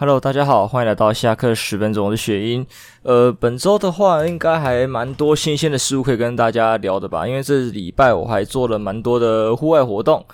[0.00, 2.64] Hello，大家好，欢迎来到下课十分钟，我是雪英。
[3.02, 7.26] 呃，本周的话，应该还蛮多新鲜的事物可以跟大家聊的吧？
[7.26, 10.24] 因为这礼拜我还做了蛮多的户外活动，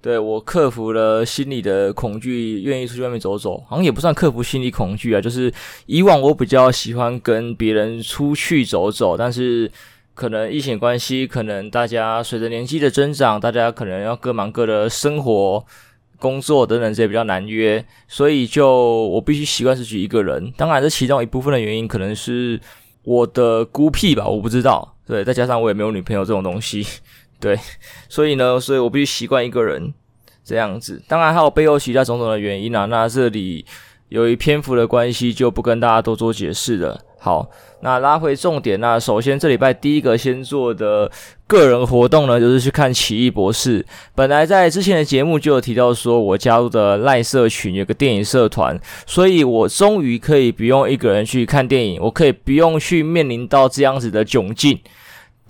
[0.00, 3.58] 对，我克服了心理的恐惧，愿意出去外面走走。
[3.66, 5.52] 好像也不算克服心理恐惧啊，就是
[5.86, 9.68] 以往我比较喜欢跟别人出去走走，但是
[10.14, 15.64] 可能疫情关系，可能大家随着年纪的增长，大家可能要各忙各的生活。
[16.18, 18.68] 工作等等这些比较难约，所以就
[19.08, 20.52] 我必须习惯自己一个人。
[20.56, 22.60] 当然，这其中一部分的原因可能是
[23.04, 24.96] 我的孤僻吧，我不知道。
[25.06, 26.86] 对，再加上我也没有女朋友这种东西，
[27.40, 27.58] 对，
[28.08, 29.94] 所以呢，所以我必须习惯一个人
[30.44, 31.02] 这样子。
[31.08, 32.84] 当然还有背后其他种种的原因啊。
[32.84, 33.64] 那这里
[34.10, 37.00] 由于篇幅的关系，就不跟大家多做解释了。
[37.18, 37.48] 好，
[37.80, 38.78] 那拉回重点。
[38.80, 41.10] 那首先这礼拜第一个先做的
[41.48, 43.82] 个人活动呢，就是去看《奇异博士》。
[44.14, 54.78] 本来在之前的节目就有提到说，我加入的赖社群有个电影社团，所以我终于可以不用一个人去看电影，我可以不用去面临到这样子的窘境。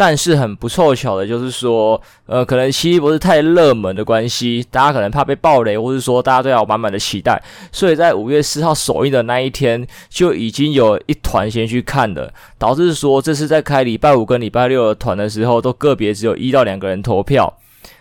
[0.00, 17.52] 但是很不凑巧的，就是说，呃，可能奇异博士太热门的关系，大家可能怕被爆雷，或是说大家都要满满的期待，所以在五月四号首映的那一天，就已经有一团先去看了，导致说这次在开礼拜五跟礼拜六的团的时候，都个别只有一到两个人投票。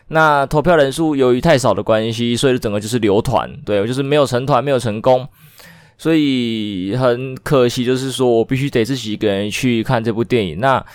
[0.09, 5.27] 那投票人数由于太少的关系，所以整个就是流团，对，就是没有成团，没有成功，
[5.97, 10.59] 所以很可惜，就是说我必须得自己一个人去看这部电影。
[10.59, 10.85] 那。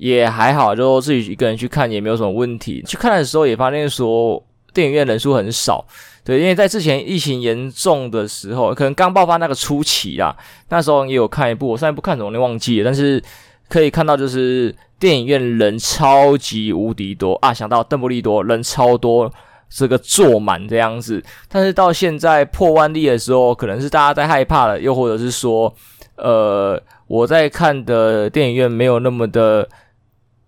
[0.00, 2.82] 也还好，就自己一个人去看也没有什么问题。
[2.86, 5.84] 去看的时候也发现说，电影院人数很少。
[6.24, 10.34] 对，因为在之前疫情严重的时候，可能刚爆发那个初期啦，
[10.70, 12.84] 那时候也有看一部，我上一部看什么我忘记了。
[12.86, 13.22] 但是
[13.68, 17.52] 可以看到，就是电影院人超级无敌多啊！
[17.52, 19.30] 想到邓布利多人超多，
[19.68, 21.22] 这个坐满这样子。
[21.46, 25.70] 但是到现在破万例的时候，可能是大家在害怕了，又或者是说，
[26.16, 29.68] 呃，我在看的电影院没有那么的。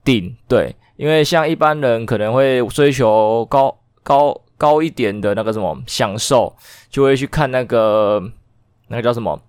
[0.04, 6.54] 定对，因为像一般人可能会追求高高高一点的那个什么享受，
[6.90, 8.22] 就会去看那个
[8.88, 9.40] 那个叫什么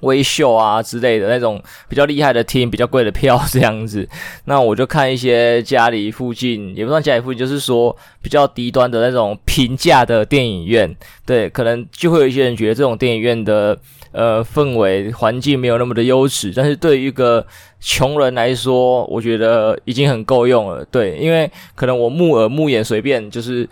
[0.00, 4.08] 微秀啊之类的那种比较厉害的厅，比较贵的票这样子。
[4.44, 10.96] 那我就看一些家里附近，也不算家里附近，就是说比较低端的那种平价的电影院。
[11.26, 13.78] 对，可能就会有一些人觉得这种电影院的。
[14.12, 17.46] 呃，氛围环境没有那么的优质，但是对于一个
[17.78, 20.84] 穷人来说，我觉得已经很够用了。
[20.86, 23.68] 对，因为可能我目耳目眼随便，就是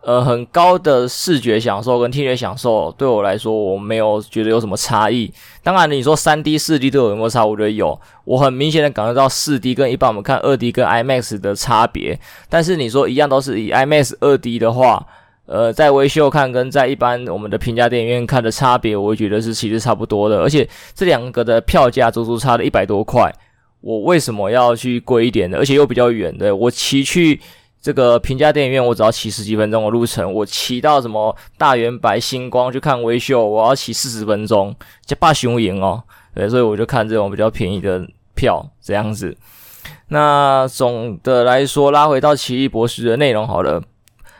[0.00, 5.32] 呃很高的视觉享受跟听觉享受，对我来说我没有觉得有什么差异。
[5.62, 7.46] 当然，你说三 D、四 D 都有没有差？
[7.46, 12.18] 我觉得有，我很明显的感受到四 D 跟一般我们看二 D 跟 IMAX 的差别。
[12.48, 15.06] 但是你说一样都是以 IMAX 二 D 的话。
[15.46, 23.32] 呃，在威秀看跟在一般我们的平价电影院看的差别，我觉得是其实差不多的，而且这两个的票价足足差了一百多块，
[23.80, 25.56] 我为什么要去贵一点的？
[25.56, 27.40] 而且又比较远的，我骑去
[27.80, 34.74] 这个平价电影院，我只要骑十几分钟的路程，我骑到什么大圆白、星光去看威秀，我要骑四十分钟，
[35.04, 36.02] 这霸雄赢哦，
[36.34, 38.04] 对，所以我就看这种比较便宜的
[38.34, 39.36] 票，这样子。
[40.08, 43.80] 那总的来说，拉回到奇异博士的内容好了。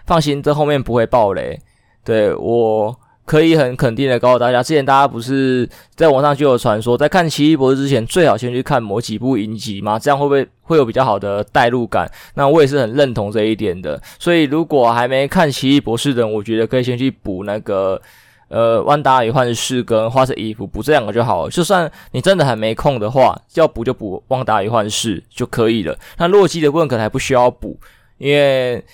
[0.07, 1.59] 放心，这后面不会爆雷。
[2.05, 12.09] 对，我可以很肯定的告诉大家，之前大家不是在网上就有传说，在看《奇异博士》之前，最好先去看某几部影集嘛，这样会不会会有比较好的代入感？
[12.35, 14.01] 那我也是很认同这一点的。
[14.21, 18.01] 所以，如果还没看《奇异博士》的，我觉得可以先去补那个
[18.47, 21.51] 呃《万达与幻视》跟《花色衣服》，补这两个就好了。
[21.51, 25.99] 就算你真的还没空的话，要补就补《万达与幻视》就可以了。
[26.19, 27.77] 那洛基的部分可能还不需要补，
[28.19, 28.85] 因为。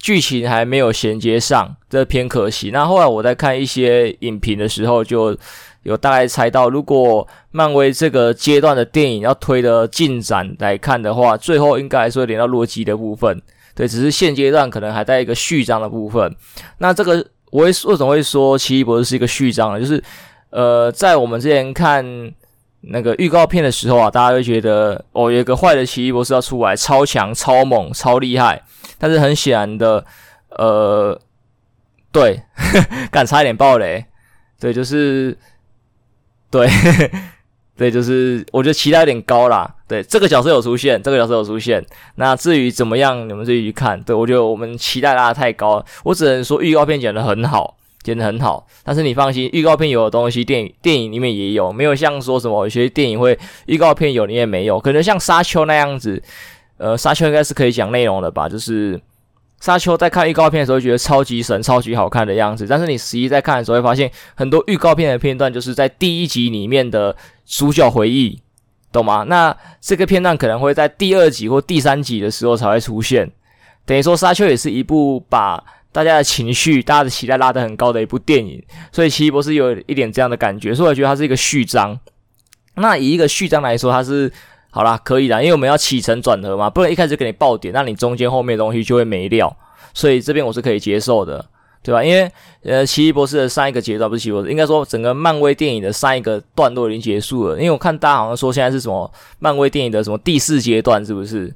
[0.00, 2.70] 剧情还没有衔接上，这偏可惜。
[2.72, 5.36] 那后来我在看一些影评的时候，就
[5.82, 13.40] 有大概猜到，如果漫威这个阶段的电影要推的进展来看的话，最后应该还是会连到洛基的部分。
[13.74, 16.34] 对，只是现阶段可能还在一个序章的部分。
[16.78, 19.80] 那这个我会为什么会说奇异博士是一个序章呢？
[19.80, 20.02] 就是
[20.48, 22.04] 呃，在我们之前看
[22.80, 28.62] 那个预告片的时候啊，大家会觉得哦，有一个坏的奇异博士要出来，超强、超猛、超厉害。
[29.00, 30.04] 但是很显然的，
[30.50, 31.18] 呃，
[32.12, 32.42] 对，
[33.10, 34.04] 敢差一点爆雷，
[34.60, 35.36] 对，就是，
[36.50, 36.68] 对，
[37.76, 39.74] 对，就是，我觉得期待有点高啦。
[39.88, 41.84] 对，这个角色有出现，这个角色有出现。
[42.16, 44.00] 那至于怎么样，你们自己去看。
[44.02, 48.66] 对，我觉得我们期待拉的太高，我只能说预告片剪得很好，剪得很好。
[48.84, 56.22] 但是你放心，预告片有的东西，电影电影里面也有，没有像说什么有些电影会预告片有，你也没有，可能像沙丘那样子。
[56.80, 58.48] 呃，沙丘应该是可以讲内容的吧？
[58.48, 58.98] 就是
[59.60, 68.40] 沙丘在看预告片的时候觉得超级神、超级好看的样子，但是你实际在看的时候会发现，很多预告片的片段就是在第一集里面的主角回忆，
[68.90, 69.26] 懂吗？
[69.28, 73.30] 那这个片段可能会在第二集或第三集的时候才会出现。
[73.84, 75.62] 等于说，沙丘也是一部把
[75.92, 82.00] 大家的情绪、大家的期待拉得很高的一部电影，所以奇异博士有一点这样的感觉，所以我觉得它是一个序章。
[82.76, 84.32] 那以一个序章来说，它是。
[84.72, 89.54] 好啦，可以啦，因为我们要起承转合嘛，不能一开始给你爆点，那你中间后面的东西就会没料，
[89.92, 91.44] 所以这边我是可以接受的，
[91.82, 92.04] 对吧？
[92.04, 92.30] 因为
[92.62, 101.52] 呃，奇异博士的上一个阶段不是奇异博士，应该说整个漫威电影的上一个段落已经结束了，因为我看大家好像说现在是什么漫威电影的什么第四阶段，是不是？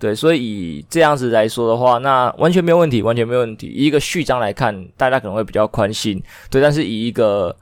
[0.00, 3.68] 对，所以以这样子来说的话，那完全没有问题，完全没有问题。
[3.68, 6.20] 一个序章来看，大家可能会比较宽心，
[6.50, 7.54] 对，但是以一个。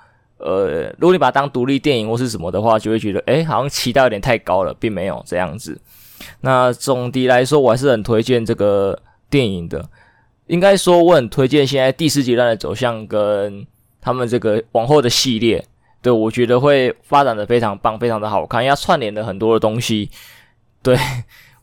[0.44, 5.80] 呃，如果你把它当独立电影或是什么的话，就会觉得，诶，好像期待有点太高了，并没有这样子。
[6.42, 8.98] 那总的来说，我还是很推荐这个
[9.28, 9.84] 电影的。
[10.46, 13.66] 应该说，我很推荐现在第四阶段的走向跟
[14.00, 15.64] 他们这个往后的系列。
[16.02, 20.10] 对，我觉得会发展的非常棒，非常的好看，因为串联了很多的东西。
[20.82, 20.96] 对。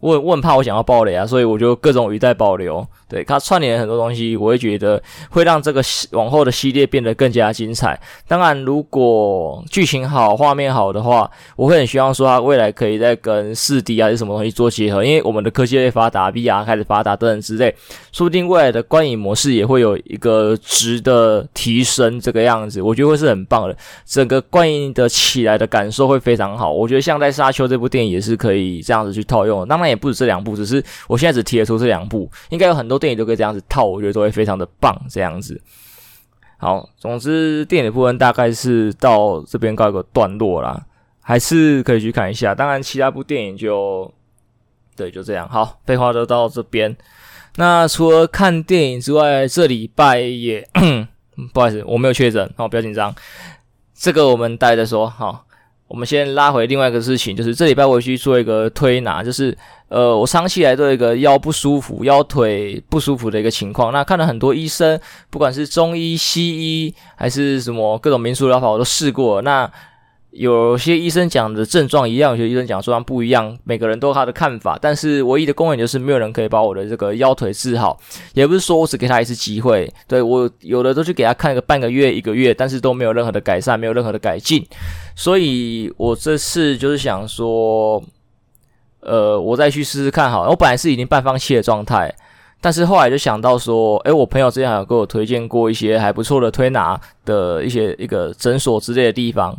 [0.01, 2.85] 我我很怕我想要爆雷啊，所以我就各种语带保留。
[3.07, 5.81] 对，它串联很多东西，我会觉得会让这个
[6.11, 7.99] 往后的系列变得更加精彩。
[8.25, 17.75] 当然，如果剧情好、画面好的话，我会很希望说它未来可以再跟四 D 还是什么东西做结合，因为我们的科技类发达，VR 开始发达等等之类，
[18.13, 23.75] 说不定未来的观影模式也会有一个值得提升，这个样子，我觉得会是很棒的。
[24.05, 26.71] 整个观影的起来的感受会非常好。
[26.71, 29.65] 我觉得像在《沙丘》这部电影也是可以这样子去套用的。
[29.65, 29.90] 当然。
[29.91, 34.99] 也不止这两部，只是我现在只提得出这两部，应该有很多电影都可以这样子套，我觉得都会非常的棒。
[35.09, 35.61] 这样子，
[36.57, 40.85] 好，总之电影的部分大概是到这边告一个段落啦，
[41.21, 42.55] 还是可以去看一下。
[42.55, 44.11] 当然，其他部电影就
[44.95, 45.47] 对，就这样。
[45.49, 46.95] 好，废话都到这边。
[47.57, 50.67] 那除了看电影之外，这礼拜也
[51.53, 53.13] 不好意思，我没有确诊，好，不要紧张。
[53.93, 55.45] 这个我们待着说，好。
[55.91, 59.55] 我们先拉回另外一个事情，就是这礼拜我去做一个推拿，就是
[59.89, 63.91] 呃，我长期来做一个腰不舒服、腰腿不舒服的一个情况。
[63.91, 64.97] 那看了很多医生，
[65.29, 66.47] 不管是中医、西
[66.87, 69.41] 医还是什么各种民俗疗法，我都试过。
[69.41, 69.69] 那
[70.31, 74.79] 有些医生讲的症状一样，有些医生讲症状不一样，每个人都有他的看法。
[74.81, 77.99] 但是唯一的公允就是没有人可以把我的这个腰腿治好，
[78.33, 84.65] 也不是说我只给他一次机会，对，我有的都去给他看个半个月、一个月，但是都没有任何的改善，没有任何的改进。
[85.17, 88.01] 所以我这次就是想说，
[89.01, 90.47] 呃，我再去试试看好。
[90.49, 92.09] 我本来是已经半放弃的状态，
[92.61, 99.53] 但是后来就想到说，诶，我朋友之前还有给我推荐过一些还不错的推拿的一些一个诊所之类的地方。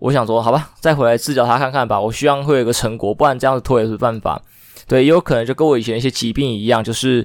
[0.00, 2.00] 我想说，好吧，再回来治疗他看看吧。
[2.00, 4.42] 我希望会有一个成果，不然这样子拖也是办法。
[4.88, 7.24] 对，也有可能就跟我以前一些疾病一样，就是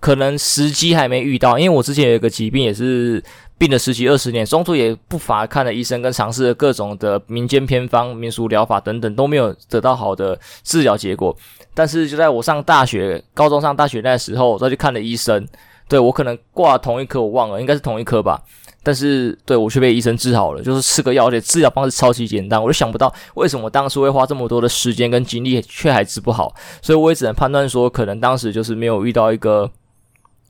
[0.00, 1.58] 可能时机还没遇到。
[1.58, 3.22] 因为我之前有一个疾病也是
[3.56, 11.34] 病了十几二十年，中途也不乏看了医生跟尝试了各种的民间偏方、民俗疗法等等，都没有得到好的治疗结果。
[11.72, 15.46] 但是就在我上大学、高中上大学那时候，再去看了医生。
[15.88, 18.42] 对，我可能挂同一科，我忘了，应该是同一科吧。
[18.80, 26.54] 但是，对，我却被医生治好了，就是吃个药，而且治疗方式超级简单，我就想不到为什么当初会花这么多的时间跟精力，却还治不好。
[26.80, 29.70] 所以我也只能判断说，可能当时就是没有遇到一个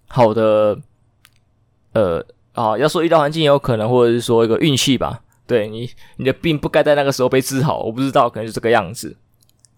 [0.06, 0.78] 好的，
[1.94, 5.20] 呃，啊，要说遇到环境也有可能，或者是说一个运气吧。
[5.46, 9.16] 对你，你的病不该在那个时候被治好，我不知道，可能是这个样子。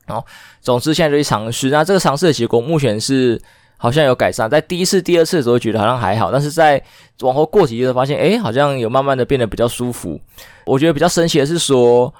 [0.07, 0.27] 好，
[0.61, 3.41] 总之现在就去尝试，那这个尝试的结果目前是。
[3.83, 6.81] 好像有改善，在第一次、第二次的时候觉得好像还好，但是在
[7.23, 10.21] 往后过几天发现，诶，好像有慢慢的变得比较舒服。
[10.67, 12.13] 我觉得比较神奇的是说，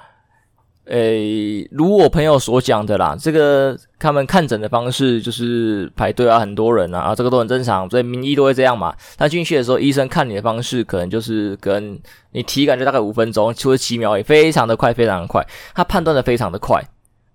[0.85, 8.91] 诶，如我朋友所讲的啦，这个他们看诊的方式就是排队啊，很多人啊，啊，这个都很正常，所以名医都会这样嘛。
[9.15, 11.99] 他进去的时候，医生看你的方式可能就是跟
[12.31, 16.83] 你体感就大概五分钟，除了几秒，也非常的快，非常的快，他判断的非常的快。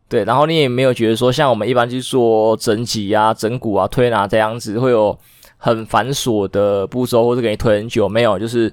[0.08, 5.18] 对，然后你也没有觉得说，像我们一般去做整脊啊、整骨啊、推拿这样子，会有
[5.56, 8.08] 很繁琐的步骤，或者给你推很久。
[8.08, 8.72] 没有，就是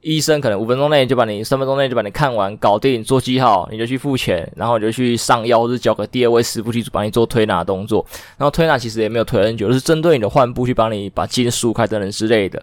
[0.00, 8.04] 医生可能五分钟内就把你，三分钟内就把你看完，搞定，做记号，你就去付钱，然后你就去上药，或者交给第二位师傅去帮你做推拿动作。
[8.36, 12.60] 然后推拿其实也没有推很久，就是针对你的患部去帮你把筋舒开等等之类的。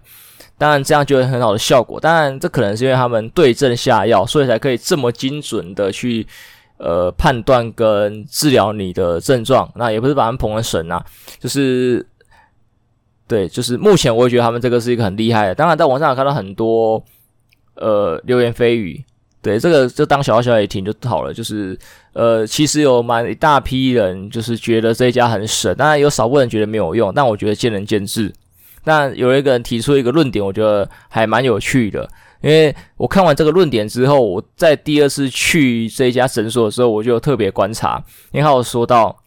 [0.58, 2.02] 当然这样就会很好的效果。
[2.02, 6.28] 当然这可能是因为他们对症下药，所以才可以这么精准的去。
[6.86, 11.02] 呃，判断跟治疗你的症状，那也不是把他们捧成神啊，
[11.40, 12.06] 就是
[13.26, 15.56] 对，就是目前我也觉得他们这个是一个很厉害的。
[15.56, 17.02] 当然，在网上有看到很多
[17.76, 19.02] 呃流言蜚语，
[19.42, 21.34] 对，这个就当小小也听就好了。
[21.34, 21.80] 就是
[22.12, 28.30] 呃，其实有蛮一大批人就是觉得这一家很神，当然有少部分人觉得没有用，但我觉得见仁见智。
[28.84, 32.10] 那有一个人提出一个论点，我觉得还蛮有趣的。
[32.44, 39.18] 因为我看完这个论点之后，我在第二次去这一家诊所的时候，我就特别观察，因为他有说到，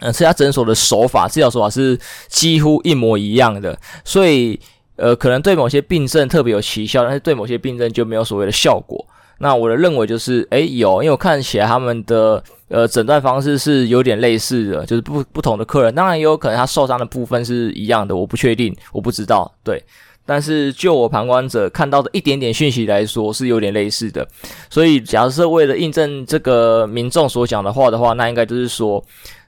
[0.00, 1.96] 呃，这家诊所的手法、治疗手法是
[2.26, 4.58] 几乎一模一样的，所以
[4.96, 9.06] 呃，可能对某些病症特别有奇效，但是对某些病症就没有所谓的效果。
[9.38, 19.80] 那我的认为就是，诶，有，因为我看起来他们的呃诊断方式是有点类似的，就是不不同的客人，当然也有可能他受伤的部分是一样的，我不确定，我不知道，对。
[20.28, 24.28] 但是就我旁观者看到的一点点讯息来说，是有点类似的。
[24.68, 29.02] 所以假设为了印证这个民众所讲的话的话，那应该就是说，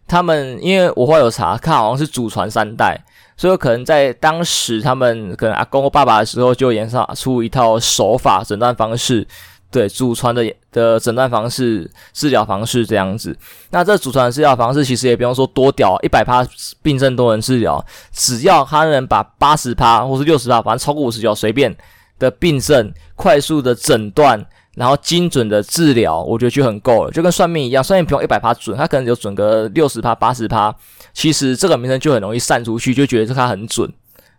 [0.09, 2.99] 他们因为我会有查，看好像是祖传三代，
[3.37, 9.27] 所以可能在当时他们可能阿公或爸爸的时候就研发出一套手法诊断方式。
[9.71, 10.43] 对，祖传的
[10.73, 13.37] 的诊断方式、治疗方式这样子。
[13.71, 16.47] 那这祖传的治疗方式其实也不用说多屌，一百趴
[16.83, 21.77] 病症都能治疗，只要他能把八十趴或是六十趴，反正超过五十九随便
[22.19, 27.11] 的病症快速的诊断，然后精准的治疗，我觉得就很够了。
[27.11, 30.75] 就跟算命一样，算命不用一百趴准，他可能就准个六十趴、八十趴，
[31.13, 33.91] 其实这个名声就很容易散出去，就觉得他很准。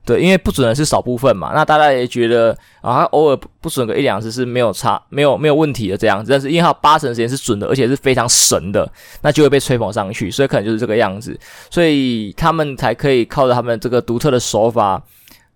[0.04, 6.32] 对，因为不准的是少部分嘛，那大家也觉得啊，偶尔不准个一两次是没有差、没有没有问题的这样子。
[6.32, 8.92] 但是因为他八成时间是准的，而且是非常神的，
[9.22, 11.40] 那就会被吹捧上去，所以可能就是这个样子，
[11.70, 15.02] 所以他们才可以靠着他们这个独特的手法，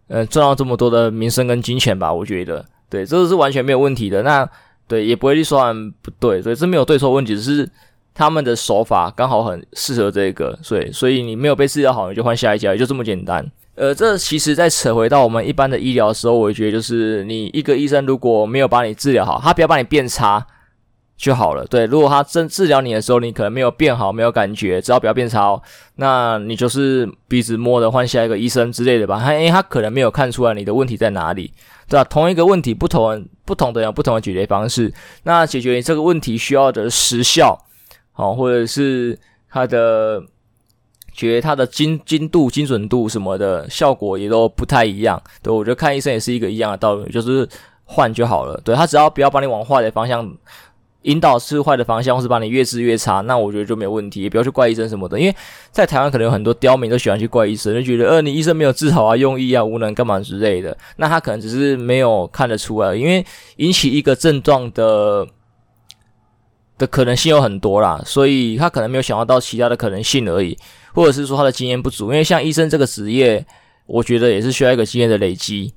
[0.08, 2.14] 呃，赚到这么多的名声跟金钱吧。
[2.14, 4.22] 我觉得，对，这个是完全没有问题的。
[4.22, 4.48] 那
[4.88, 7.68] 对，也不会去说他们不对，所以这没有对错问题，只是
[8.14, 13.44] 他们的手法刚好很适合这个，所以所以你没有被治疗好，你就换下一家，也就这么简单。
[13.76, 20.48] 呃，这其实再扯回到我们一般的医疗的时候，我觉得就是你一个医生如果没有把你治疗好，他不要把你变差
[21.18, 21.66] 就好了。
[21.66, 25.62] 对，如果他真治疗你的时候，你可能没有变好，没有感觉，只要不要变差哦，
[25.96, 29.20] 那你就是鼻子摸的换下一个医生之类的吧。
[29.20, 31.52] 他因为他可能没有看出来你的问题在哪里，
[31.90, 32.04] 对吧？
[32.06, 34.94] 同一个问题，不同不同的人有不同的解决方式。
[35.24, 37.66] 那解决你这个问题需要的时效，
[38.14, 40.24] 好，或者是他的。
[41.16, 47.48] 觉得它的精精度、精准度什么的效果也都不太一样，对，我觉得看医生也是一个一样的道理，就是
[47.86, 48.60] 换就好了。
[48.66, 50.30] 对，他只要不要把你往坏的方向
[51.04, 55.20] 引导，是坏的方向，或是把你越治越差，那我觉得就没有问题，也不要去怪医生什么的。
[55.20, 55.36] 因为
[55.72, 60.76] 在台湾可能有很多刁民都喜欢去怪医生，就觉得呃你医生没有治好啊，用医啊无能干嘛之类的。
[60.98, 63.26] 那他可能只是没有看得出来，因为
[63.58, 65.28] 引起一个症状的
[66.78, 70.58] 的可能性有很多啦，所以他可能没有想到到其他的可能性而已。
[70.96, 73.46] 或者是说他的经验不足，因为像医生这个职业，
[73.86, 75.74] 我觉得也是需要一个经验的累积，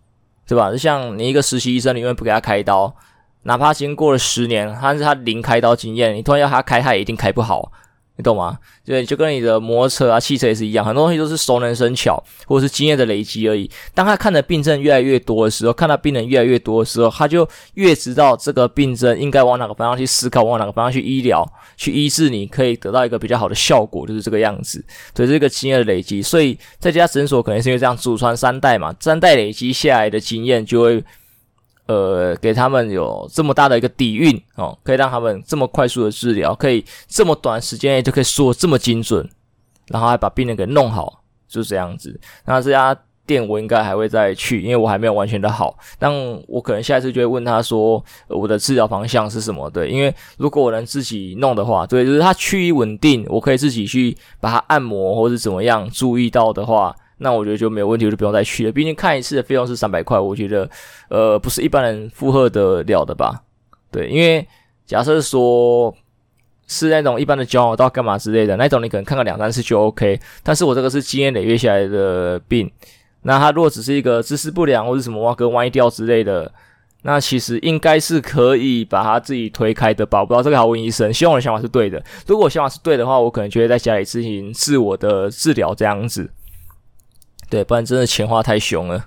[0.46, 0.70] 对吧？
[0.70, 2.94] 就像你一个实习医生，你永远不给他开刀，
[3.42, 7.72] 哪怕经过了十年，但是他零开刀经验，你突然要他开，他也一定开不好。
[8.18, 8.58] 你懂吗？
[8.84, 13.70] 对，就跟你的摩托车啊、汽车也是一样，很多东西都是熟能生巧，或者是经验的累积而已。
[13.94, 24.84] 当他看的病症越来越多的时候，看到病人越来越多的时候，他就越知道这个病症应该往哪个方向去思考，往哪个方向去医疗、去医治，你可以得到一个比较好的效果，就是这个样子。
[25.14, 31.04] 对，这个经验的累积，所以在这家诊所可能是因为这样，祖传三代嘛，三代累积下来的经验就会。
[31.88, 39.26] 呃，给他们有这么大的一个底蕴哦，可以让他们这么快速的治疗，可以这么短时间内就可以说这么精准，
[39.86, 42.20] 然后还把病人给弄好，就是这样子。
[42.44, 45.78] 那这家店我应该还会再去，因为我还没有完全的好。
[45.98, 46.12] 但
[46.46, 49.70] 我可能下一次就会问他说，我的治疗方向是什么？
[49.70, 56.94] 对，因为如果我能自己弄的话，对，就是他趋于稳定，我可以自己去把它按摩或是怎么样注意到的话。
[57.18, 58.72] 那我觉得就没有问题，我就不用再去了。
[58.72, 60.68] 毕竟看一次的费用是三百块，我觉得
[61.10, 63.42] 呃不是一般人负荷得了的吧？
[63.90, 64.46] 对，因为
[64.86, 65.94] 假设说
[66.66, 70.20] 是那种一般的脚到干嘛之类的那种，你可能看个两三次就 OK。
[70.42, 72.70] 但是我这个是经验累月下来的病，
[73.22, 76.52] 那他如果只是一个姿势不良或者什么挖根歪掉之类的，
[77.02, 80.20] 那其实应该是可以把他自己推开的吧？
[80.20, 82.02] 我不知道这个好问医生，希望我的想法是对的。
[82.26, 86.30] 如果我想法是对的话，我可能就会在家里进行自我的治疗这样子。
[87.50, 89.06] 对，不然真的钱花太凶了，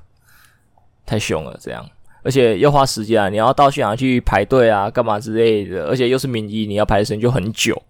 [1.05, 1.85] 太凶了，这样，
[2.23, 7.81] 而且又花时间啊，你要到现场去排队啊，干嘛之类的，而且又是名医，你要排的时间就很久。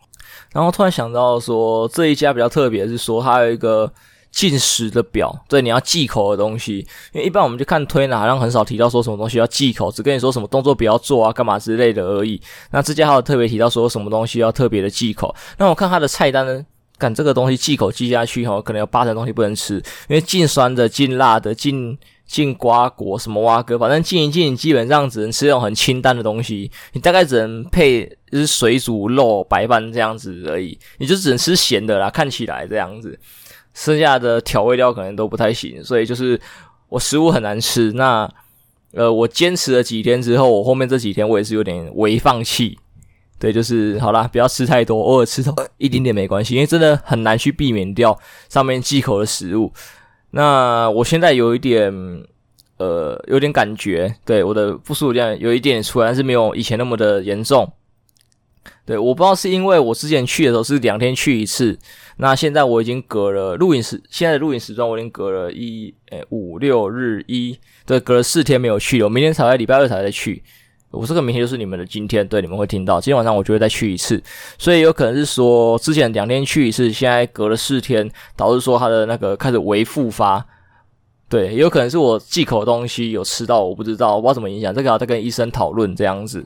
[0.54, 3.90] 然后突然想到说，这一家比较特别，是说它有一个
[4.32, 6.86] 进食的表，对，你要忌口的东西。
[7.14, 12.42] 因为一般我们就看推拿，好像很少提到说什么东西要忌口，只跟你说什么动作不要做啊，干嘛之类的而已。
[12.72, 15.34] 那这家还有特别提到说什么东西要特别的忌口。
[15.58, 16.66] 那我看它的菜单呢？
[17.02, 19.78] 干这个东西忌口忌下去哈，可能有八成东西不能吃，
[20.08, 26.70] 因为禁酸的、禁辣的、禁进瓜果什么蛙哥，反正进一进，基本上只能吃那种很清淡的东西。
[26.94, 32.12] 你大概只能配就是水煮肉、白饭这样子而已，你就只能吃咸的啦。
[32.12, 33.20] 看起来这样子，
[33.74, 36.40] 剩下的调味料可能都不太行，所以就是
[36.88, 37.92] 我食物很难吃。
[37.94, 38.32] 那
[38.94, 42.78] 呃，我坚持了几天之后，我后面这几天我也是有点微放弃。
[43.42, 48.16] 对，就是好啦，不要吃太多，偶尔吃到一点点没关系，因为真的很难去避免掉
[48.50, 49.74] 上面忌口的食物。
[50.30, 51.92] 那我现在有一点，
[52.78, 57.68] 呃，有点感觉，对我的不舒服量有一点出来，但是没有以前那么的严重。
[58.86, 61.80] 对，我不知道是因为我之前去的时候是两天去一次，
[62.18, 67.58] 那现在我已经隔了录影时，现在的录影时段我已经隔了一，诶，五六日一，
[67.88, 70.44] 对，隔了四天没有去了，我明天才会礼拜二才再去。
[70.92, 73.00] 我这个明天就是你们的今天，对，你们会听到。
[73.00, 74.22] 今天晚上我就会再去一次，
[74.58, 80.46] 所以有可能是说之前两天去一次，现在隔了四天，导致说他的那个开始微复发。
[81.30, 86.46] 对，也有可能是我忌口东西有吃到，我不知道，我不知道怎么影响，这个要再跟医生讨论这样子。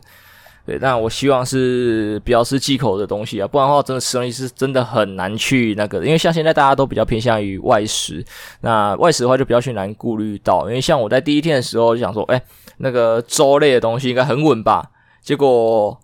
[0.66, 8.26] 对，但我希望是不要吃忌口的东西啊，不然的话真的吃东西是真的很难去那个，因为像现在大家都比较偏向于外食，
[8.62, 12.42] 那外食的话就比较去难顾虑到，因为像我在第一天的时候就想说，哎。
[12.78, 14.92] 那个粥类的东西应该很稳吧？
[15.22, 15.98] 结果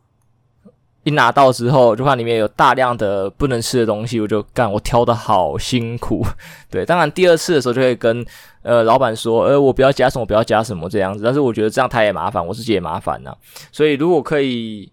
[1.04, 6.24] 一拿到之后，就怕里面有大量的不能吃的东西，我就干，我挑的好辛苦。
[6.70, 8.24] 对，当然第二次的时候就会跟
[8.62, 11.24] 呃老板说，呃我不要加什么，不要加什么这样子。
[11.24, 13.36] 但是我觉得这样他也麻烦，我自己也麻烦呐。
[13.72, 14.92] 所以如果可以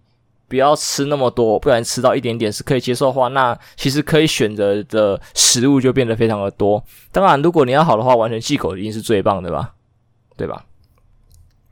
[0.49, 6.83] 不要吃那么多，不然吃到一点点是可以接受的话，那其实可以选择的食物就变得非常的多。
[7.12, 9.75] 当然，如果你要好的话，完全忌口一定是最棒的吧？
[10.38, 10.65] 对吧？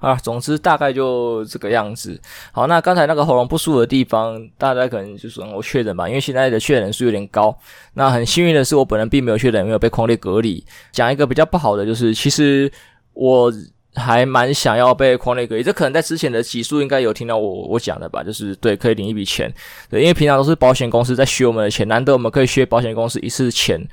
[0.07, 2.17] 啊，总之大概就这个样子。
[2.53, 7.53] 好，那刚才那个喉咙不舒服的地方，大家可能就是我确诊吧，因为现在的确诊数有点高。
[7.95, 10.65] 那很幸运的是，我本人并没有确诊，没有被匡列隔离。
[10.93, 12.71] 讲一个比较不好的，就是其实
[13.15, 13.53] 我
[13.97, 15.63] 还蛮想要被匡列隔离。
[15.65, 19.53] 这可能在之前的集数应该有听到我我讲的吧，就是对，可以领一笔钱。
[19.91, 23.85] 对，因为平常都是保险公司在削我们的钱，难得我们可以削保险公司一次钱。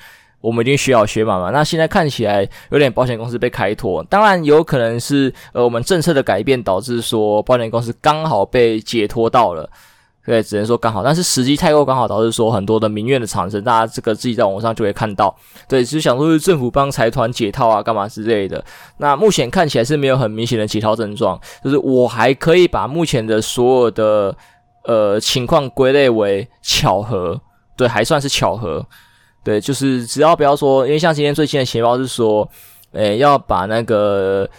[0.44, 9.70] 我们已经学好学满嘛，那现在看起来有点保险公司被开脱，当然有可能是呃我们政策的改变导致说保险公司刚好被解脱到了，
[10.26, 15.34] 对，只能说刚好，但是时机太过刚好导致说很多的民怨的产生，大家这个自己在网上就会看到，
[15.70, 18.62] 对，只是想说是政府帮财团解套啊，干嘛之类的。
[18.98, 24.36] 那目前看起来是没有很明显的解套症状，就是我还可以把目前的所有的
[24.84, 27.40] 呃情况归类为巧合，
[27.78, 28.86] 对，还算是巧合。
[29.44, 32.50] 对，就是只要不要说，因为像今天最新的情报是说，
[32.94, 34.50] 诶，要把那个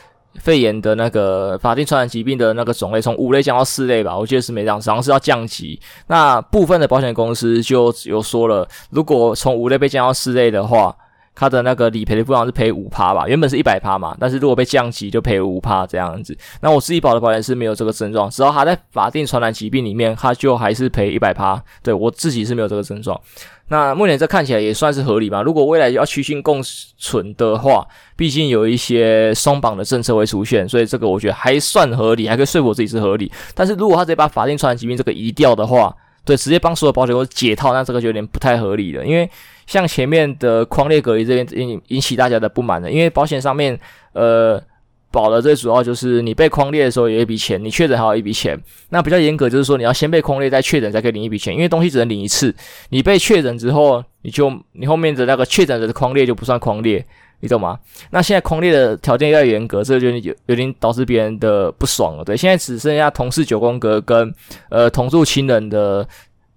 [0.40, 5.80] 肺炎的那个法定传染疾病的那个种类从五类降到四类吧，我记得是没这样，好像是要降级。
[6.08, 10.94] 那部分的保险公司就有说了，如果从五类被降到四类的话。
[11.34, 16.36] 他的那个理赔的部分是赔五趴吧，原本是一百趴嘛，但是如果被降级就赔五趴这样子。
[16.60, 21.60] 那我自己保的保险是没有这个症状，只要他在法定传染疾病里面，他就还是赔一百趴。
[21.82, 23.20] 对，我自己是没有这个症状。
[23.68, 25.42] 那目前这看起来也算是合理吧。
[25.42, 26.62] 如果未来要趋近共
[26.98, 33.32] 存的话，毕竟有一些松绑的政策会出现，所以这个我觉得还算合理，还可以说服自己是合理。
[33.54, 39.28] 但是如果他直接把法定传染疾病这个移掉的话，对，直接帮所有保险公司解套，那这个就有点不太合理了，因为。
[39.66, 43.78] 像前面的框列隔离这边引引起大家的不满的，因为保险上面
[44.12, 44.62] 呃
[45.10, 48.60] 保的最主要就是你被框列的时候有一笔钱，你确诊还有一笔钱。
[48.90, 52.54] 那比较严格就是说你要先被框列再确诊才可以领一笔钱，因为东西只能领一次。
[52.90, 57.04] 你被确诊之后，你就你后面的那个确诊的框列就不算框列，
[57.40, 57.78] 你懂吗？
[58.10, 62.24] 那现在框列的条件要严格，这就有有点导致别人的不爽了。
[62.24, 64.34] 对，现在只剩下同事九宫格跟
[64.68, 66.06] 呃同住亲人的。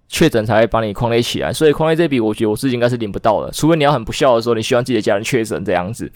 [0.10, 6.12] 确诊才会帮你匡列起来，所以匡列这笔我觉得我自己应该是领不到的，除非你要很不孝的时候，你希望自己的家人确诊这样子。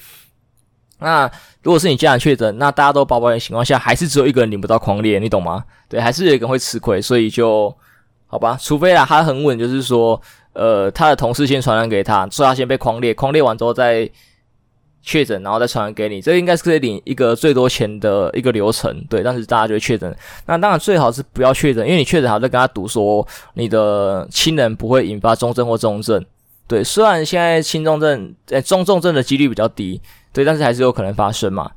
[1.00, 1.30] 那
[1.64, 5.64] 如果是你家人确诊，那大家都保保的情况下，还是只有一个人领不到匡列，你懂吗？
[5.90, 7.76] 对，还是有一个人会吃亏，所以就
[8.28, 10.22] 好吧，除非啊他很稳，就是说，
[10.54, 14.10] 呃，他的同事先传染给他，所以他先被匡列，匡列完之后再。
[15.04, 19.24] 确诊，然后再传染给你，这应该是可以领一个最多钱的一个流程，对。
[19.24, 26.24] 但是大家就会确诊，那当然最好是不要确诊，因为你确诊还在跟他赌说你的亲人不会引发中症或重症，
[26.68, 26.84] 对。
[26.84, 30.00] 虽然现在轻重症、诶中重症的几率比较低，
[30.32, 31.72] 对，但是还是有可能发生嘛，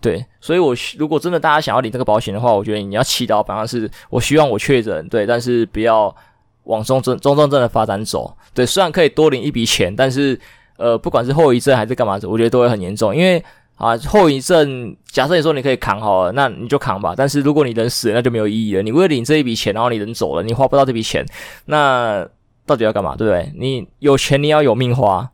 [0.00, 0.24] 对。
[0.40, 6.14] 所以我如果真的大家想要领这个保险的话，我觉得你要祈祷，反而是我希望我确诊，对，但是不要
[6.62, 8.64] 往中症、中重症的发展走，对。
[8.64, 10.38] 虽然可以多领一笔钱，但是。
[10.78, 13.14] 呃，不管是后遗症还是干嘛，我觉得都会很严重。
[13.14, 17.14] 因为啊，后遗症，假设你说你可以扛好了，那你就扛吧。
[17.16, 18.82] 但是如果你人死了，那就没有意义了。
[18.82, 21.24] 你为了领这一笔钱，然后你人走了，你花不到这笔钱，
[21.66, 22.26] 那
[22.66, 23.14] 到底要干嘛？
[23.14, 23.52] 对不对？
[23.56, 25.30] 你有钱，你要有命花，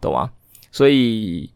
[0.00, 0.30] 懂吗？
[0.72, 1.50] 所以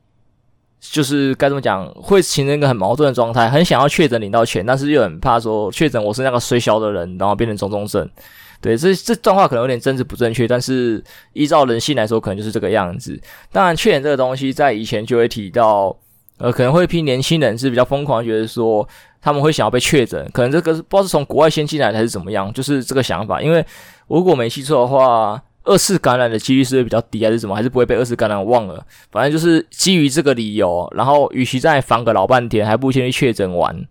[0.80, 8.08] 就是该怎么讲，会形成一个很矛盾的状态，很想要确诊领到钱，但是又很怕说确诊我是那个衰小的人，然后变成中重症。
[8.62, 13.20] 对，这这段话可能有点政治不正确，但是依照人性来说，可能就是这个样子。
[13.50, 15.94] 当然，确诊这个东西在以前就会提到，
[16.38, 18.88] 呃，可能会批年轻人是比较疯狂，觉得说
[19.20, 23.42] 他们会想要被确诊，可能这个不知道是从国外先进来的还是怎么样，就是这个想法。
[23.42, 23.62] 因为
[24.06, 25.42] 如果没记错的话。
[25.64, 27.54] 二次感染的几率是比较低，还是什么？
[27.54, 28.44] 还是不会被二次感染？
[28.44, 28.84] 忘了。
[29.12, 33.86] 反正就是基于这个理由，然后与其在防个老半天，还不如先去确诊完。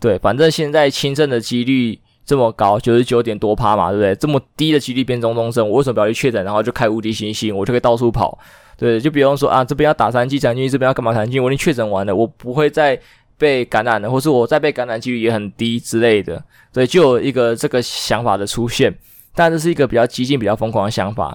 [0.00, 4.14] 对，反正现在轻症的几率这么高，九十九点多趴嘛，对不对？
[4.16, 6.44] 这么低的几率变中中症，我为什么不要去确诊？
[6.44, 8.38] 然后就开无敌星星，我就可以到处跑。
[8.76, 11.38] 对，就比方说啊，这边要打三剂三剂，这边要干嘛三剂？
[11.40, 12.98] 我已经确诊完了，我不会再
[13.36, 16.42] 被感染了，或是我再被感染几率也很低之类的。
[16.72, 18.92] 对，就有一个这个想法的出现。
[19.34, 21.34] 但这是一个比较激进、比较疯狂的想法，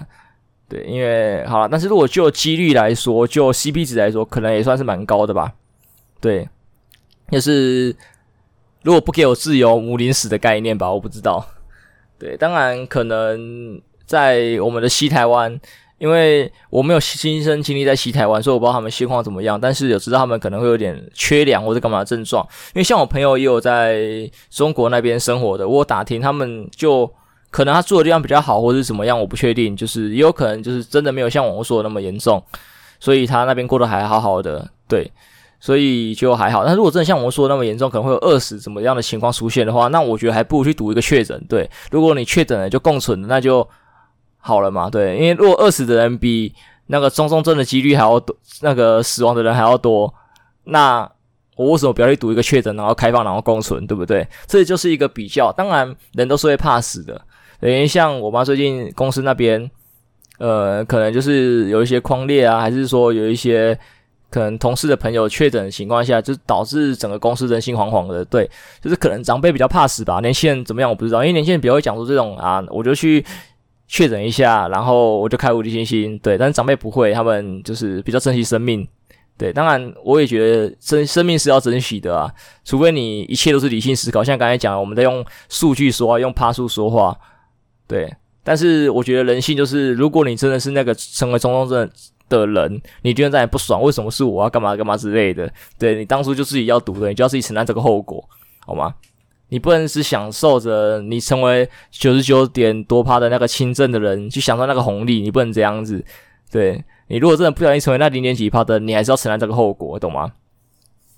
[0.69, 5.51] 对，因为好了，但是如果就几率来说，就 CP 值来说，可能也算是蛮高的吧，
[6.21, 6.47] 对，
[7.31, 7.95] 就是
[8.87, 11.45] 如果不给我自由，母临死的概念吧，我不知道，
[12.17, 15.59] 对，当然可能在我们的西台湾，
[15.97, 27.11] 因为我没有亲身经历在西台湾，所以我不知道他们现况怎么样，但是有知道他们可能会有点缺粮或者干嘛的症状，因为像我朋友也有在中国那边生活的，我打听他们就。
[27.49, 29.75] 可能他住的地方比较好，或者是怎么样，我不确定。
[29.75, 32.43] 就是也有可能就是真的没有像网络说的那么严重，
[32.99, 35.09] 所以他那边过得还好好的，对，
[35.59, 36.65] 所以就还好。
[36.65, 41.43] 但如果真的像我们说那么严重，可能会有饿死怎么样的情况出现的话，那我觉得还不如去赌一个确诊。
[41.49, 43.67] 对，如果你确诊了就共存，那就
[44.37, 44.89] 好了嘛。
[44.89, 46.53] 对，因为如果饿死的人比
[46.87, 50.13] 那个中重症的几率还要多，那个死亡的人还要多，
[50.63, 51.09] 那
[51.55, 54.27] 我为什么不要去赌一个确诊，然后开放，然后共存，对不对？
[54.45, 55.51] 这就是一个比较。
[55.51, 57.19] 当然，人都是会怕死的。
[57.59, 59.69] 等于像我妈最近公司那边，
[60.37, 63.77] 呃，可能就是有一些框列啊，还是说有一些
[64.29, 68.23] 可能同事的朋友确诊的情况下，就导致整个公司人心惶惶的。
[68.25, 68.49] 对，
[68.81, 73.25] 就是可能长辈比较怕死吧，年轻人怎么样我不知道，因为年轻人比较会讲出这种啊，我就去
[73.87, 76.19] 确诊一下，然后我就开无敌星星。
[76.19, 78.87] 对，但是长辈不会，他们就是比较珍惜生命。
[79.37, 82.27] 对，当然我也觉得生生命是要珍惜的啊，
[82.65, 87.15] 除非你一切都是理性思考，像刚才讲，我们在用数据说话，用趴数说话。
[87.87, 88.11] 对，
[88.47, 91.89] 但是我觉得人性就是，如果你真的是那个成为中重症
[92.29, 95.51] 的人，你居然在不爽，为什么是我要干嘛干嘛之类的？
[95.77, 98.23] 对，你当初就自己要赌的，你就要自己承担这个后果，
[98.65, 98.95] 好吗？
[99.49, 106.01] 你不能只享受着你成为九十九点多趴的那个轻症的人去享受那个红利，你不能这样子。
[106.49, 110.31] 对，你如果真的不小心成为那零点几趴的，你还是要承担这个后果，懂吗？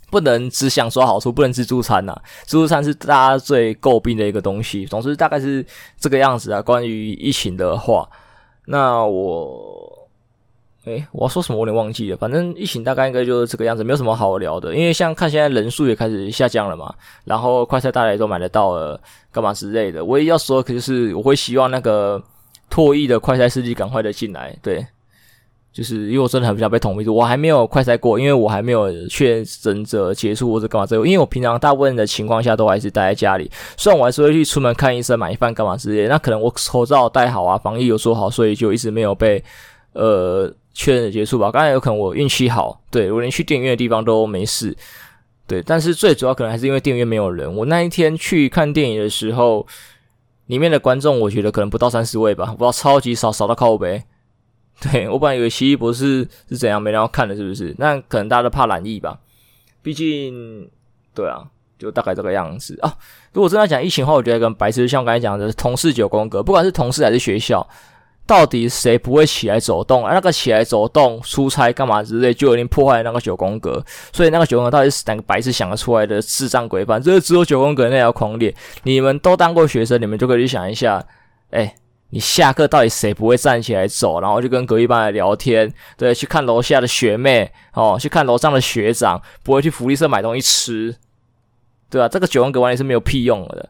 [0.09, 4.85] 不能只想说好处，不能吃自助餐呐、自助餐是大家最诟病的一个东西。
[4.85, 5.65] 总之，大概是
[5.99, 6.61] 这个样子啊。
[6.61, 8.09] 关于疫情的话，
[8.65, 10.09] 那我，
[10.85, 11.57] 诶，我要说什么？
[11.57, 12.17] 我有点忘记了。
[12.17, 14.73] 反正疫情大概应该就是这个样子，没有什么好聊的。
[14.75, 16.93] 因为像看现在人数也开始下降了嘛，
[17.25, 18.99] 然后快菜大家也都买得到了，
[19.31, 20.03] 干嘛之类的。
[20.05, 22.21] 唯一要说可就是，我会希望那个
[22.69, 24.85] 唾液的快菜司机赶快的进来，对。
[25.71, 31.01] 就是因为我真的很不想被捅鼻子，我还没有快筛过，因为我还没有确诊者结束或者干嘛之类。
[31.07, 36.07] 因为我平常大部分的情况下都还是待在家里，虽然我还是会去出门看医生、买饭干嘛之类。
[36.07, 39.43] 那可能我口罩戴好啊，防疫有做好，所以就一直没有被
[39.93, 41.51] 呃确诊结束吧。
[41.51, 44.75] 刚才有可能我运气好，对，我连去电影院的地方都没事。
[45.45, 47.51] 对，但是最主要可能还是因为电影院没有人。
[47.55, 49.65] 我那一天去看电影的时候，
[50.47, 54.03] 里面的观众我觉得可能不到三十位吧，不知道超级少，少到靠北。
[54.91, 57.75] 对，我本来以为奇异博士是怎样没人要看的，是不是？
[57.77, 59.19] 那可能大家都怕染疫吧。
[59.81, 60.69] 毕竟，
[61.13, 61.43] 对啊，
[61.77, 62.93] 就大概这个样子啊。
[63.33, 67.67] 如果真的讲疫情的话，我觉得跟白痴，像我刚才讲的，同事九宫格，不管是同事还是学校，
[68.25, 70.05] 到底谁不会起来走动？
[70.05, 73.83] 啊，那个起来走动、出差干嘛之类，就有点破坏那个九宫格。
[74.13, 77.01] 所以那个九宫格到底是哪个白痴想得出来的智障规范？
[77.01, 78.55] 这个只有九宫格那条狂烈。
[78.83, 81.05] 你们都当过学生，你们就可以去想一下，
[81.51, 81.75] 哎。
[82.11, 85.71] 你下课到底谁不会站起来走，然后就跟隔壁班来聊天？
[85.95, 90.95] 对，去看楼下的学妹哦，去看楼上的学长，不会去福利社买东西吃，
[91.87, 93.69] 对啊，这个九宫格完全是没有屁用的。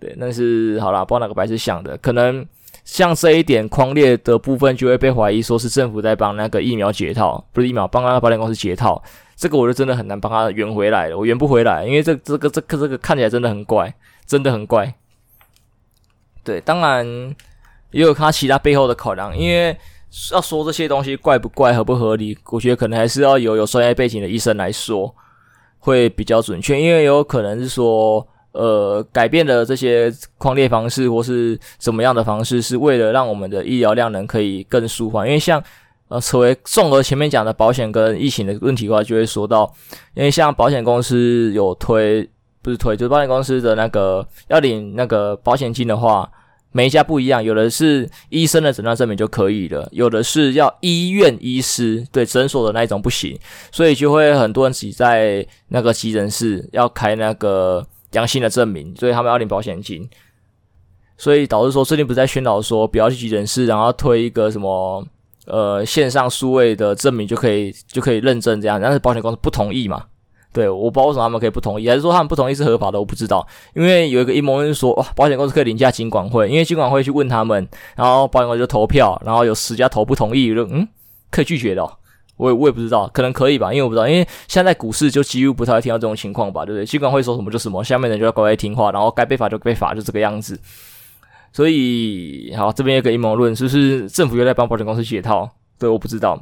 [0.00, 2.44] 对，但是好啦，不知道哪个白痴想的，可能
[2.84, 9.00] 像这一点匡列的部分，就会被怀疑说是政府在帮那个疫苗解套，不是疫苗，帮那个保险公司解套。
[9.36, 13.94] 这个我就真的很难帮他圆回来了，我圆不回来，因为这这个这个这个看起来真的很怪，
[14.26, 14.92] 真的很怪。
[16.42, 17.36] 对，当然。
[17.90, 19.76] 也有他其他背后的考量，因为
[20.32, 25.14] 要说这些东西怪不怪、合不合理，我觉得可能还是要有有专业背景的医生来说
[25.78, 26.80] 会比较准确。
[26.80, 35.26] 因为有可能是说，呃，改变了这些框列方式或是怎么样的方式，是为了让我们的医疗量能可以更舒缓。
[35.26, 35.62] 因为像
[36.08, 39.70] 呃，扯回综合前面讲的保险跟疫情的问题的话，就会说到，
[40.14, 42.26] 因为像保险公司有推，
[42.62, 46.26] 不是推，就是保险公司的那个要领那个保险金的话，
[46.72, 53.38] 每一家不一样，有的是医生的诊断证明就可以了，有的是要医院医师对诊所的那一种不行，
[53.72, 60.08] 所以就会很多人挤在那个急诊室要开那个阳性的证明，所以他们要领保险金，
[61.16, 65.06] 所以导致说最近不是在宣导说不要去急诊室，然后推一个什么。
[65.50, 70.04] 呃，线上数位的证明就可以就可以认证这样，但是保险公司不同意嘛？
[70.52, 72.98] 对，我不知道为什么他们可以不同意，还是说他们不同意是合法的？
[72.98, 80.88] 我不知道，因为有一个阴谋论说，哇，保险公司可以凌驾金管会，因为金管会去问他们，然后保险公司就投票，然后有十家投不同意，就嗯，
[81.30, 81.88] 可以拒绝的。
[82.38, 86.86] 我也我也不知道，可能可以吧，因为我不知道，因为现在股市就几乎不太会听到这种情况吧，对不对？
[86.86, 90.58] 金管会说什么就什么，下面人就要乖乖听话，然后该被罚就被罚，就这个样子。
[91.52, 95.50] 所以，好，这边有个阴谋论，是不是政府又在帮保险公司解套？
[95.78, 96.40] 对，我不知道。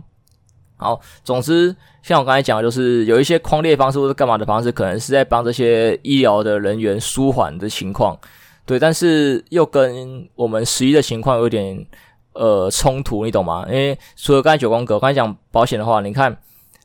[0.78, 8.18] 好，总之，像我刚才讲的，就是有一些框列方式或者干嘛的方式，可能是在帮这些医疗的人员舒缓的情况。
[8.66, 11.86] 对，但是又跟我们实际的情况有点
[12.34, 13.64] 呃冲突，你懂吗？
[13.68, 16.36] 因为除了刚才九宫格，刚才讲保险的话，你看，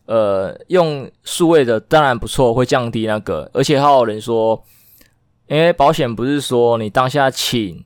[0.06, 4.64] 呃，用数位的当然不错，会降低那个，而且还有人说，
[5.48, 7.84] 因为保险不是说你当下请。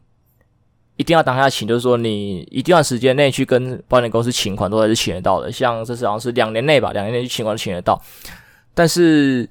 [0.98, 5.52] 一定要当下请，就是说你一定要时间内去跟保险公司请款，都还是请得到的。
[5.52, 8.02] 像这次好像是两年内吧，两年内去请款都请得到。
[8.74, 9.50] 但是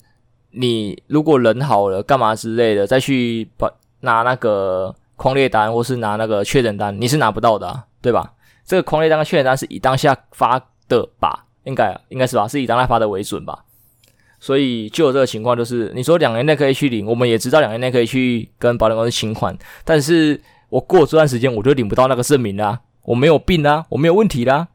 [0.53, 8.33] 你如果人好了，干嘛之类的，再去把拿那个匡列单或是拿那个确诊单，你是拿不到的，对吧？
[8.65, 11.45] 这个匡列单跟确诊单是以当下发的吧？
[11.65, 12.49] 应该应该是吧？
[12.49, 13.65] 是以当下发的为准吧？
[14.41, 19.55] 所以就有这个情况，就是你说两年内可以去领，我们也知道两年内可以去跟保险公司请款，
[19.85, 20.41] 但是。
[20.75, 24.67] 我过这段时间我就领不到那个证明啦，我没有病啦，我没有问题啦，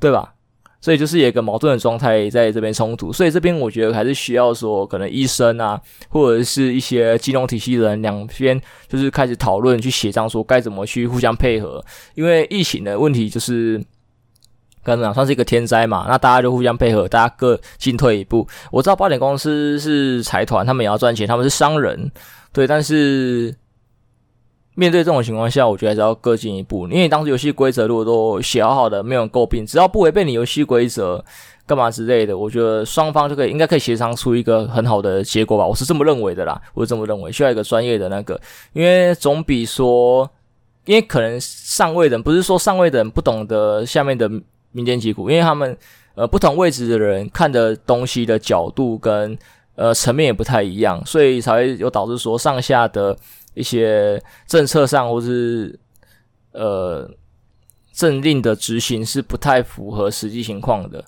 [0.00, 0.32] 对吧？
[0.80, 5.78] 所以就是有一个矛盾的状态在这边冲突，所以这边我觉得还是需要说，可能医生啊，
[6.08, 11.84] 或者是一些金融体系的人两边就是开始讨论去协商，说该怎么去互相配合。
[12.14, 13.76] 因为疫情的问题就是，
[14.82, 18.48] 刚刚讲算是一个天灾嘛，那大家就互相配合，大家各进退一步。
[18.72, 22.10] 我知道保险公司是财团，他们也要赚钱，他们是商人，
[22.50, 23.54] 对，但是。
[24.76, 26.88] 面对这种情况下，我觉得还是要各进一步。
[26.88, 31.24] 因为当时游戏规则如果都写好好的，没有诟病，只要不违背你游戏规则，
[31.64, 35.64] 干嘛之类的，我觉得双方就可以应该可以协商出一个很好的结果吧。
[35.64, 38.40] 我是这么认为的啦，我是这么认为，需要一个专业的那个，
[38.72, 40.28] 因为总比说，
[40.86, 44.28] 因为可能上位的人不是说上位的人不懂得下面的
[44.72, 45.76] 民间疾苦，因为他们
[46.16, 49.38] 呃不同位置的人看的东西的角度跟
[49.76, 53.16] 呃层面也不太一样，所以才会有导致说上下的。
[53.54, 55.78] 一些政策上或是
[56.52, 57.10] 呃
[57.92, 61.04] 政令的执行是不太符合实际情况的，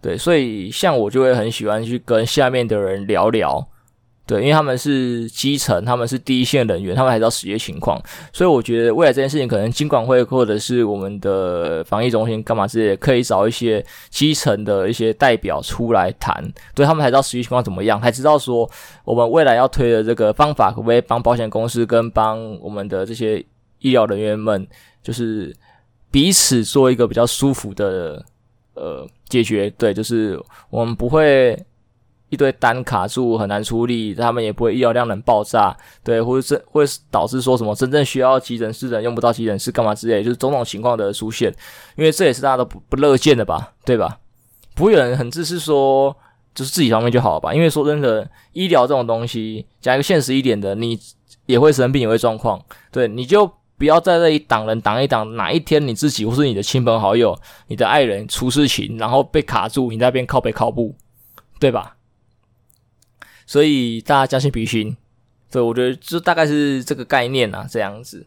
[0.00, 3.68] 对，所以像我就会很喜欢去跟下面的人聊聊。
[4.26, 16.42] 对，因为他们是基层，他们是第一线人员，他们还知道实际情况，所以我觉得未来这件事情可能金管会或者是我们的防疫中心干嘛之类的，可以找一些基层的一些代表出来谈，
[16.74, 18.68] 对，他们才知道实际情况怎么样，才知道说
[19.04, 23.38] 我们未来要推的这个方法可不可以帮保险公司跟帮我们的这些
[23.80, 24.66] 医疗人员们，
[25.02, 25.54] 就是
[26.10, 28.24] 彼此做一个比较舒服的
[28.72, 31.62] 呃解决，对，就是我们不会。
[32.34, 41.50] 一堆单卡住很难处理，他们也不会医疗量能爆炸，对，或者是会导致说什么真正需要急诊室的用不到急诊室干嘛之类，就是种种情况的出现，
[41.96, 44.18] 因为这也是大家都不不乐见的吧，对吧？
[44.74, 46.14] 不会有人很自私说
[46.54, 47.54] 就是自己方面就好了吧？
[47.54, 50.98] 因为说真的，医疗这种东西，讲一个现实一点的，你
[51.46, 60.94] 也会生病，也会状况，对，你就不要在这里挡人挡一挡，哪一天你自己或是你的亲朋好友、你的爱人出事情，然后被卡住，你那边靠背靠步，
[61.58, 61.93] 对吧？
[63.46, 64.96] 所以大家将心比心，
[65.50, 68.26] 对，我觉得就大概是这个概念啊，这样子。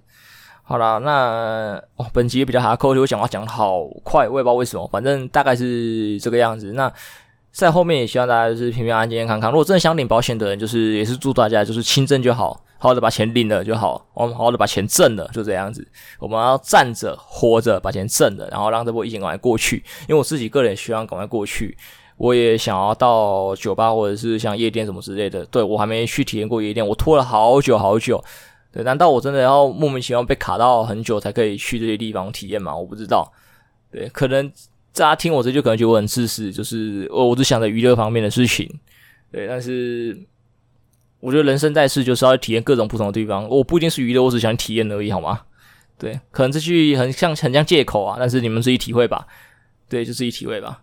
[0.63, 6.73] 好啦，那哦，本集也比较哈扣，就我讲话讲得好快，我也不知道为什么，反正大概是这个样子。
[6.73, 6.91] 那
[7.53, 9.49] 在后面也希望大家就是平平安安、健健康康。
[9.49, 15.88] 如果真的想领保险的人，就是也是祝大家就是轻症就好，好好的把钱领了就好，我们好好的把钱挣了，就这样子。
[16.19, 19.77] 我们要站着活着把钱挣了，然后让这波疫情赶快过去。
[20.01, 21.77] 因为我自己个人也希望赶快过去。
[22.17, 28.23] 我也想要到酒吧或者是像夜店什么之类的，对，我还没去体验过夜店，我拖了好久好久。
[28.71, 32.75] 对，难道我真的要莫名其妙被卡到很久才可以去这些地方体验吗？
[32.75, 33.32] 我不知道。
[33.91, 34.47] 对，可能
[34.93, 38.69] 大家听我这就可能觉得我很自私，就是我我只想着娱乐方面的事情。
[39.32, 40.17] 对，但是
[41.19, 45.41] 我觉得人生在世就是要体验各种不同的地方，我不一定是娱乐，我只想体验而已，好吗？
[45.97, 49.25] 对，可能这句很像很像借口啊，但是你们自己体会吧。
[49.89, 50.82] 对，就自己体会吧。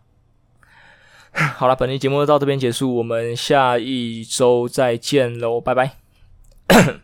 [1.57, 5.97] 好了，本期节目就到这边结束，我们下一周再见喽，拜拜。